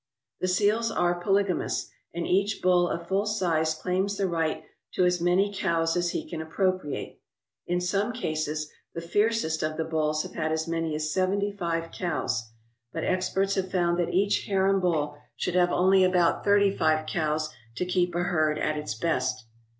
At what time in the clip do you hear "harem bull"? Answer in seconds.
14.47-15.17